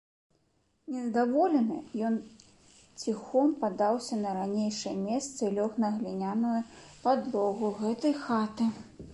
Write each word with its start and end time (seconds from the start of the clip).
Нездаволены, 0.93 1.75
ён 2.07 2.15
ціхом 3.03 3.53
падаўся 3.65 4.15
на 4.23 4.31
ранейшае 4.39 4.95
месца 5.05 5.37
і 5.45 5.53
лёг 5.59 5.71
на 5.85 5.89
гліняную 5.99 6.55
падлогу 7.05 7.73
гэтай 7.85 8.13
хаты. 8.25 8.65